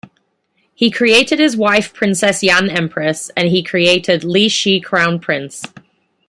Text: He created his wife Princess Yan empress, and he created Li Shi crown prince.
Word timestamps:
He 0.73 0.89
created 0.89 1.37
his 1.37 1.55
wife 1.55 1.93
Princess 1.93 2.41
Yan 2.41 2.71
empress, 2.71 3.29
and 3.37 3.49
he 3.49 3.61
created 3.61 4.23
Li 4.23 4.49
Shi 4.49 4.79
crown 4.81 5.19
prince. 5.19 5.63